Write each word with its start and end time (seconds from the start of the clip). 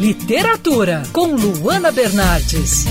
Literatura, 0.00 1.02
com 1.12 1.34
Luana 1.34 1.92
Bernardes. 1.92 2.86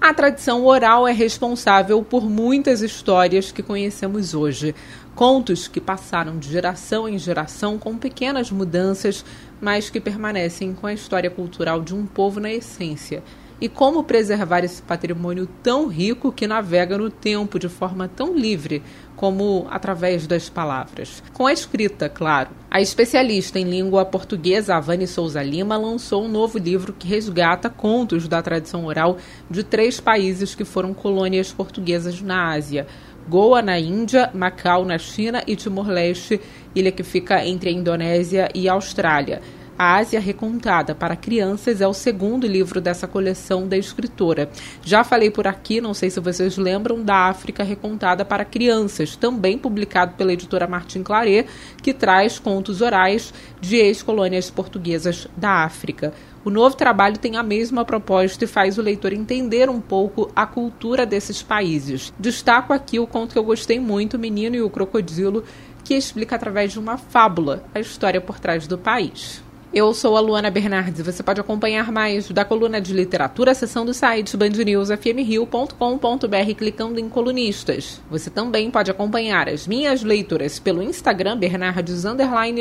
A 0.00 0.14
tradição 0.14 0.64
oral 0.64 1.08
é 1.08 1.12
responsável 1.12 2.04
por 2.04 2.22
muitas 2.30 2.82
histórias 2.82 3.50
que 3.50 3.60
conhecemos 3.60 4.32
hoje. 4.32 4.76
Contos 5.12 5.66
que 5.66 5.80
passaram 5.80 6.38
de 6.38 6.48
geração 6.48 7.08
em 7.08 7.18
geração 7.18 7.78
com 7.78 7.98
pequenas 7.98 8.52
mudanças, 8.52 9.24
mas 9.60 9.90
que 9.90 10.00
permanecem 10.00 10.72
com 10.72 10.86
a 10.86 10.94
história 10.94 11.28
cultural 11.28 11.80
de 11.80 11.96
um 11.96 12.06
povo 12.06 12.38
na 12.38 12.52
essência 12.52 13.20
e 13.60 13.68
como 13.68 14.04
preservar 14.04 14.64
esse 14.64 14.80
patrimônio 14.80 15.46
tão 15.62 15.86
rico 15.86 16.32
que 16.32 16.46
navega 16.46 16.96
no 16.96 17.10
tempo 17.10 17.58
de 17.58 17.68
forma 17.68 18.08
tão 18.08 18.34
livre 18.34 18.82
como 19.14 19.66
através 19.70 20.26
das 20.26 20.48
palavras. 20.48 21.22
Com 21.34 21.46
a 21.46 21.52
escrita, 21.52 22.08
claro. 22.08 22.48
A 22.70 22.80
especialista 22.80 23.58
em 23.58 23.64
língua 23.64 24.04
portuguesa 24.04 24.76
Avani 24.76 25.06
Souza 25.06 25.42
Lima 25.42 25.76
lançou 25.76 26.24
um 26.24 26.28
novo 26.28 26.56
livro 26.56 26.94
que 26.94 27.06
resgata 27.06 27.68
contos 27.68 28.26
da 28.26 28.40
tradição 28.40 28.86
oral 28.86 29.18
de 29.50 29.62
três 29.62 30.00
países 30.00 30.54
que 30.54 30.64
foram 30.64 30.94
colônias 30.94 31.52
portuguesas 31.52 32.22
na 32.22 32.54
Ásia. 32.54 32.86
Goa 33.28 33.60
na 33.60 33.78
Índia, 33.78 34.30
Macau 34.32 34.86
na 34.86 34.96
China 34.96 35.42
e 35.46 35.54
Timor-Leste, 35.54 36.40
ilha 36.74 36.90
que 36.90 37.02
fica 37.02 37.44
entre 37.44 37.68
a 37.68 37.72
Indonésia 37.72 38.48
e 38.54 38.68
a 38.68 38.72
Austrália. 38.72 39.42
A 39.82 39.96
Ásia 39.96 40.20
Recontada 40.20 40.94
para 40.94 41.16
Crianças 41.16 41.80
é 41.80 41.88
o 41.88 41.94
segundo 41.94 42.46
livro 42.46 42.82
dessa 42.82 43.08
coleção 43.08 43.66
da 43.66 43.78
escritora. 43.78 44.50
Já 44.84 45.02
falei 45.02 45.30
por 45.30 45.46
aqui, 45.46 45.80
não 45.80 45.94
sei 45.94 46.10
se 46.10 46.20
vocês 46.20 46.58
lembram, 46.58 47.02
da 47.02 47.30
África 47.30 47.64
Recontada 47.64 48.22
para 48.22 48.44
Crianças, 48.44 49.16
também 49.16 49.56
publicado 49.56 50.16
pela 50.16 50.34
editora 50.34 50.66
Martin 50.66 51.02
Claret, 51.02 51.46
que 51.82 51.94
traz 51.94 52.38
contos 52.38 52.82
orais 52.82 53.32
de 53.58 53.76
ex-colônias 53.76 54.50
portuguesas 54.50 55.26
da 55.34 55.64
África. 55.64 56.12
O 56.44 56.50
novo 56.50 56.76
trabalho 56.76 57.16
tem 57.16 57.38
a 57.38 57.42
mesma 57.42 57.82
proposta 57.82 58.44
e 58.44 58.46
faz 58.46 58.76
o 58.76 58.82
leitor 58.82 59.14
entender 59.14 59.70
um 59.70 59.80
pouco 59.80 60.30
a 60.36 60.44
cultura 60.44 61.06
desses 61.06 61.42
países. 61.42 62.12
Destaco 62.18 62.74
aqui 62.74 63.00
o 63.00 63.06
conto 63.06 63.32
que 63.32 63.38
eu 63.38 63.44
gostei 63.44 63.80
muito, 63.80 64.18
Menino 64.18 64.56
e 64.56 64.60
o 64.60 64.68
Crocodilo, 64.68 65.42
que 65.82 65.94
explica 65.94 66.36
através 66.36 66.70
de 66.70 66.78
uma 66.78 66.98
fábula 66.98 67.64
a 67.74 67.80
história 67.80 68.20
por 68.20 68.38
trás 68.38 68.66
do 68.66 68.76
país. 68.76 69.42
Eu 69.72 69.94
sou 69.94 70.16
a 70.16 70.20
Luana 70.20 70.50
Bernardes. 70.50 71.00
Você 71.00 71.22
pode 71.22 71.40
acompanhar 71.40 71.92
mais 71.92 72.28
da 72.28 72.44
coluna 72.44 72.80
de 72.80 72.92
literatura, 72.92 73.54
seção 73.54 73.84
do 73.84 73.94
site 73.94 74.36
bandnewsfmrio.com.br 74.36 76.54
clicando 76.58 76.98
em 76.98 77.08
colunistas. 77.08 78.00
Você 78.10 78.30
também 78.30 78.68
pode 78.68 78.90
acompanhar 78.90 79.48
as 79.48 79.68
minhas 79.68 80.02
leituras 80.02 80.58
pelo 80.58 80.82
Instagram 80.82 81.38
Bernardes 81.38 82.04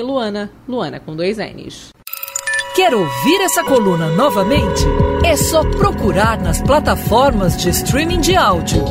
Luana, 0.04 0.52
Luana 0.68 1.00
com 1.00 1.16
dois 1.16 1.38
N's. 1.38 1.90
Quer 2.76 2.94
ouvir 2.94 3.42
essa 3.42 3.64
coluna 3.64 4.10
novamente? 4.10 4.86
É 5.26 5.36
só 5.36 5.64
procurar 5.64 6.40
nas 6.40 6.62
plataformas 6.62 7.58
de 7.58 7.70
streaming 7.70 8.22
de 8.22 8.36
áudio. 8.36 8.86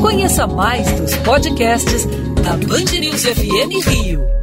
Conheça 0.00 0.46
mais 0.46 0.92
dos 1.00 1.16
podcasts 1.16 2.04
da 2.44 2.52
Band 2.52 3.00
News 3.00 3.24
FM 3.24 3.88
Rio. 3.88 4.41